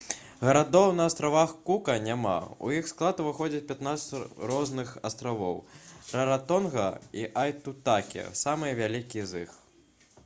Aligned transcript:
гарадоў 0.47 0.93
на 0.99 1.03
астравах 1.09 1.51
кука 1.67 1.95
няма 2.05 2.37
у 2.69 2.71
іх 2.77 2.89
склад 2.91 3.21
уваходзяць 3.25 3.61
15 3.73 4.41
розных 4.53 4.95
астравоў 5.11 5.61
раратонга 6.17 6.89
і 7.23 7.29
айтутакі 7.45 8.29
самыя 8.45 8.79
вялікія 8.83 9.29
з 9.35 9.45
іх 9.47 9.53